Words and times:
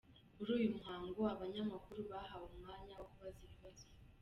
Muri 0.37 0.51
uyu 0.57 0.73
muhango, 0.75 1.21
abanyamakuru 1.33 1.99
bahawe 2.11 2.45
umwanya 2.53 2.93
wo 2.99 3.05
kubaza 3.11 3.39
ibibazo. 3.47 3.85